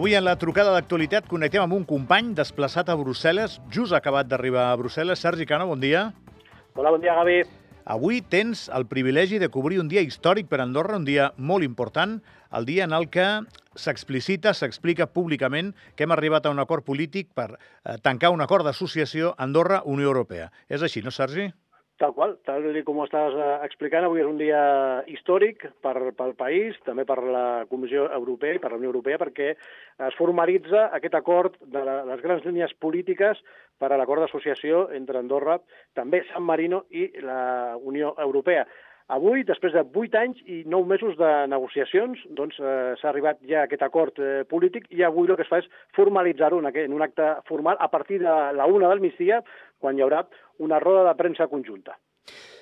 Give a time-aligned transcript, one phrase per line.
[0.00, 4.62] Avui en la trucada d'actualitat connectem amb un company desplaçat a Brussel·les, just acabat d'arribar
[4.70, 5.20] a Brussel·les.
[5.20, 6.06] Sergi Cano, bon dia.
[6.72, 7.42] Hola, bon dia, Gavi.
[7.84, 12.16] Avui tens el privilegi de cobrir un dia històric per Andorra, un dia molt important,
[12.56, 13.26] el dia en el que
[13.76, 18.64] s'explicita, s'explica públicament que hem arribat a un acord polític per eh, tancar un acord
[18.64, 20.48] d'associació Andorra-Unió Europea.
[20.72, 21.50] És així, no, Sergi?
[22.00, 24.60] Tal qual, tal com ho estàs eh, explicant, avui és un dia
[25.12, 29.50] històric per, pel país, també per la Comissió Europea i per la Unió Europea, perquè
[30.06, 33.42] es formalitza aquest acord de la, les grans línies polítiques
[33.76, 35.58] per a l'acord d'associació entre Andorra,
[35.92, 38.64] també San Marino i la Unió Europea.
[39.10, 43.64] Avui, després de vuit anys i nou mesos de negociacions, doncs eh, s'ha arribat ja
[43.64, 46.94] a aquest acord eh, polític i avui el que es fa és formalitzar-ho en, en
[46.94, 49.40] un acte formal a partir de la una del migdia,
[49.82, 50.22] quan hi haurà
[50.62, 51.98] una roda de premsa conjunta.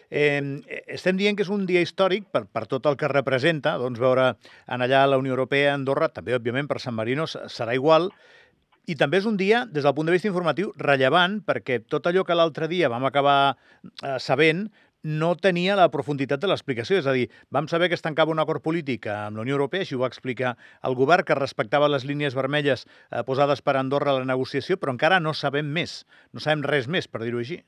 [0.09, 0.41] Eh,
[0.89, 4.31] estem dient que és un dia històric per, per tot el que representa, doncs veure
[4.65, 8.09] en allà la Unió Europea, Andorra, també, òbviament, per San Marino serà igual,
[8.89, 12.25] i també és un dia, des del punt de vista informatiu, rellevant, perquè tot allò
[12.25, 14.71] que l'altre dia vam acabar eh, sabent
[15.03, 16.99] no tenia la profunditat de l'explicació.
[16.99, 19.87] És a dir, vam saber que es tancava un acord polític amb la Unió Europea,
[19.87, 24.15] així ho va explicar el govern, que respectava les línies vermelles eh, posades per Andorra
[24.15, 27.63] a la negociació, però encara no sabem més, no sabem res més, per dir-ho així.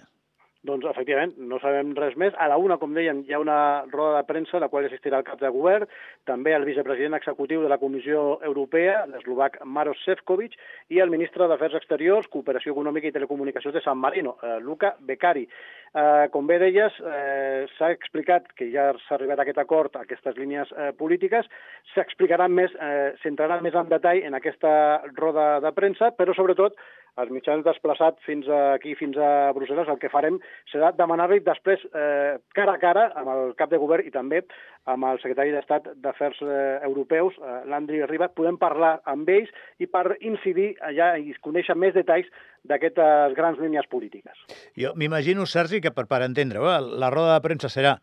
[0.61, 2.35] Doncs, efectivament, no sabem res més.
[2.37, 3.57] A la una, com deien, hi ha una
[3.89, 5.89] roda de premsa a la qual assistirà el cap de govern,
[6.29, 10.59] també el vicepresident executiu de la Comissió Europea, l'eslovac Maros Sefcovic,
[10.93, 15.47] i el ministre d'Afers Exteriors, Cooperació Econòmica i Telecomunicacions de San Marino, eh, Luca Beccari.
[15.91, 20.05] Eh, com bé deies, eh, s'ha explicat que ja s'ha arribat a aquest acord, a
[20.05, 21.49] aquestes línies eh, polítiques,
[21.95, 26.77] s'explicaran més, eh, s'entrarà més en detall en aquesta roda de premsa, però sobretot
[27.21, 30.39] els mitjans desplaçats fins aquí, fins a Brussel·les, el que farem
[30.71, 34.45] serà demanar-li després, eh, cara a cara, amb el cap de govern i també
[34.91, 39.89] amb el secretari d'Estat d'Afers eh, Europeus, eh, l'Andri Riba, podem parlar amb ells i
[39.91, 42.31] per incidir allà i conèixer més detalls
[42.65, 44.47] d'aquestes grans línies polítiques.
[44.79, 47.99] Jo m'imagino, Sergi, que per, per entendre eh, la roda de premsa serà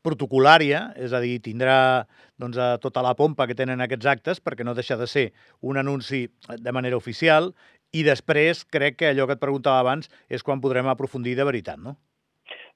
[0.00, 2.06] protocolària, és a dir, tindrà
[2.40, 5.26] doncs, tota la pompa que tenen aquests actes, perquè no deixa de ser
[5.60, 7.52] un anunci de manera oficial,
[7.92, 11.80] i després crec que allò que et preguntava abans és quan podrem aprofundir de veritat,
[11.80, 11.96] no?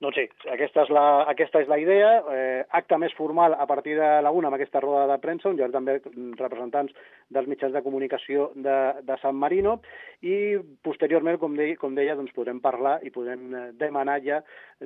[0.03, 2.11] Doncs sí, aquesta és la, aquesta és la idea.
[2.35, 5.59] Eh, acte més formal a partir de la una amb aquesta roda de premsa, on
[5.59, 6.01] hi ha també
[6.41, 6.95] representants
[7.35, 9.79] dels mitjans de comunicació de, de San Marino,
[10.25, 14.41] i posteriorment, com, de, com deia, doncs podrem parlar i podem eh, demanar ja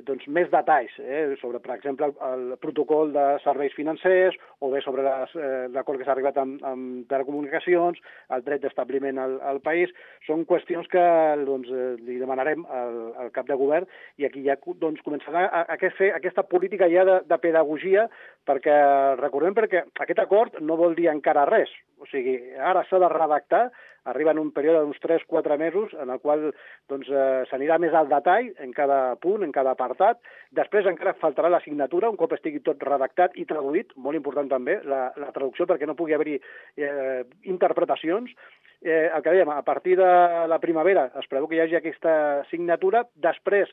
[0.05, 4.81] doncs, més detalls eh, sobre, per exemple, el, el protocol de serveis financers o bé
[4.85, 7.99] sobre eh, l'acord que s'ha arribat amb, amb telecomunicacions,
[8.35, 9.93] el dret d'establiment al, al país.
[10.27, 11.05] Són qüestions que
[11.47, 13.87] doncs, eh, li demanarem al, al cap de govern
[14.19, 18.07] i aquí ja doncs, començarà a, a, fer aquesta política ja de, de pedagogia
[18.47, 18.75] perquè
[19.19, 21.71] recordem perquè aquest acord no vol dir encara res.
[21.99, 23.69] O sigui, ara s'ha de redactar,
[24.09, 26.49] arriba en un període d'uns 3-4 mesos en el qual
[26.89, 30.19] doncs, eh, s'anirà més al detall en cada punt, en cada apartat.
[30.55, 34.79] Després encara faltarà la signatura, un cop estigui tot redactat i traduït, molt important també
[34.83, 37.21] la, la traducció perquè no pugui haver-hi eh,
[37.51, 38.33] interpretacions.
[38.79, 40.09] Eh, el que dèiem, a partir de
[40.47, 42.13] la primavera es preveu que hi hagi aquesta
[42.51, 43.71] signatura, després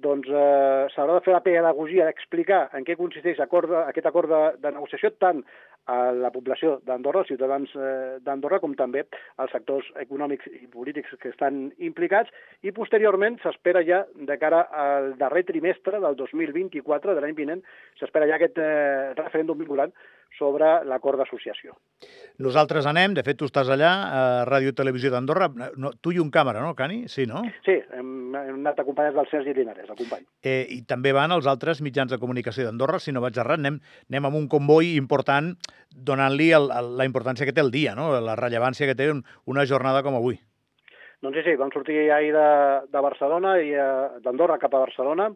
[0.00, 4.42] doncs eh, s'haurà de fer la pedagogia d'explicar en què consisteix acord, aquest acord de,
[4.62, 5.42] de negociació tant
[5.90, 9.02] a la població d'Andorra, els ciutadans eh, d'Andorra, com també
[9.42, 12.30] als sectors econòmics i polítics que estan implicats,
[12.62, 17.64] i posteriorment s'espera ja, de cara al darrer trimestre del 2024, de l'any vinent,
[17.98, 19.94] s'espera ja aquest eh, referèndum vinculant
[20.38, 21.74] sobre l'acord d'associació.
[22.42, 26.30] Nosaltres anem, de fet tu estàs allà, a Ràdio Televisió d'Andorra, no, tu i un
[26.32, 27.02] càmera, no, Cani?
[27.12, 27.42] Sí, no?
[27.66, 30.24] Sí, hem, hem anat acompanyats del Sergi Linares, el company.
[30.40, 33.78] Eh, I també van els altres mitjans de comunicació d'Andorra, si no vaig errat, anem,
[34.10, 35.52] anem amb un comboi important
[35.92, 38.12] donant-li la importància que té el dia, no?
[38.20, 40.38] la rellevància que té una jornada com avui.
[41.22, 42.46] Doncs sí, sí, vam sortir ahir de,
[42.90, 45.28] de Barcelona i eh, d'Andorra cap a Barcelona,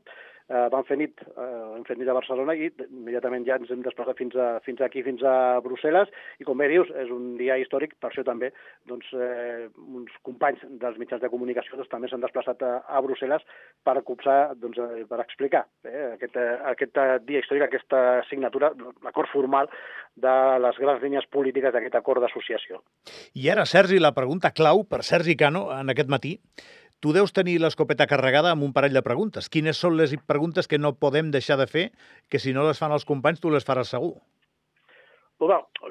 [0.48, 3.82] eh, vam fer nit, eh, hem fet nit a Barcelona i immediatament ja ens hem
[3.84, 7.58] desplaçat fins, a, fins aquí, fins a Brussel·les, i com bé dius, és un dia
[7.60, 8.52] històric, per això també
[8.90, 13.44] doncs, eh, uns companys dels mitjans de comunicació doncs, també s'han desplaçat a, a Brussel·les
[13.86, 18.72] per copsar, doncs, eh, per explicar eh, aquest, eh, aquest dia històric, aquesta signatura,
[19.04, 19.70] l'acord formal
[20.16, 22.80] de les grans línies polítiques d'aquest acord d'associació.
[23.36, 26.36] I ara, Sergi, la pregunta clau per Sergi Cano en aquest matí
[27.04, 29.50] Tu deus tenir l'escopeta carregada amb un parell de preguntes.
[29.52, 31.90] Quines són les preguntes que no podem deixar de fer,
[32.32, 34.14] que si no les fan els companys tu les faràs segur?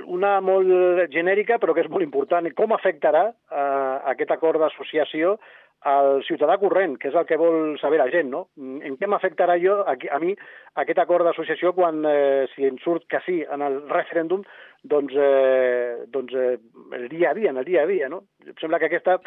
[0.09, 2.49] Una molt genèrica, però que és molt important.
[2.57, 5.35] Com afectarà eh, aquest acord d'associació
[5.85, 8.47] al ciutadà corrent, que és el que vol saber la gent, no?
[8.57, 10.33] En què m'afectarà jo, a, a mi,
[10.81, 14.41] aquest acord d'associació quan, eh, si en surt que sí en el referèndum,
[14.81, 16.55] doncs, eh, doncs eh,
[16.97, 18.23] el dia a dia, en el dia a dia, no?
[18.47, 19.19] Em sembla que aquesta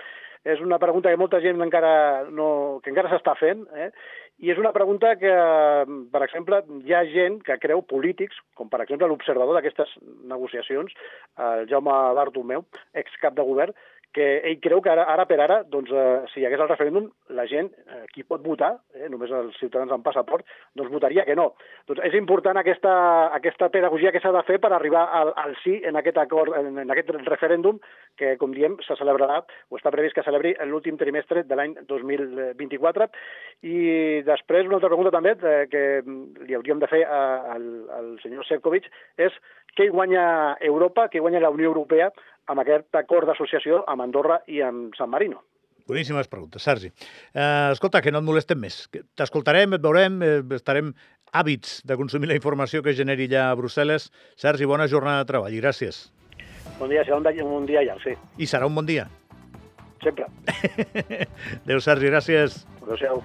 [0.44, 3.90] és una pregunta que molta gent encara no, que encara s'està fent, eh?
[4.38, 5.32] i és una pregunta que,
[6.12, 9.96] per exemple, hi ha gent que creu polítics, com per exemple l'observador d'aquestes
[10.30, 10.94] negociacions,
[11.48, 12.62] el Jaume Bartomeu,
[13.02, 13.74] excap de govern,
[14.14, 17.08] que ell creu que ara, ara per ara, doncs, eh, si hi hagués el referèndum,
[17.36, 21.36] la gent, eh, qui pot votar, eh, només els ciutadans amb passaport, doncs votaria que
[21.36, 21.50] no.
[21.86, 22.92] Doncs és important aquesta,
[23.36, 26.78] aquesta pedagogia que s'ha de fer per arribar al, al sí en aquest acord, en,
[26.78, 27.80] en aquest referèndum,
[28.16, 33.10] que, com diem, se celebrarà, o està previst que celebri l'últim trimestre de l'any 2024.
[33.68, 33.78] I
[34.26, 35.84] després, una altra pregunta també, eh, que
[36.48, 37.22] li hauríem de fer a,
[37.54, 38.88] al, al senyor Sefcovic,
[39.20, 39.36] és
[39.76, 42.08] què guanya Europa, què guanya la Unió Europea
[42.48, 45.42] amb aquest acord d'associació amb Andorra i amb San Marino.
[45.88, 46.90] Boníssimes preguntes, Sergi.
[47.32, 48.82] Eh, escolta, que no et molestem més.
[49.16, 50.92] T'escoltarem, et veurem, eh, estarem
[51.32, 54.10] hàbits de consumir la informació que generi allà a Brussel·les.
[54.36, 56.10] Sergi, bona jornada de treball i gràcies.
[56.78, 58.14] Bon dia, serà un dia, un dia llarg, sí.
[58.36, 59.08] I serà un bon dia.
[60.04, 60.28] Sempre.
[61.64, 62.64] Adéu, Sergi, gràcies.
[62.82, 63.24] Adéu-siau.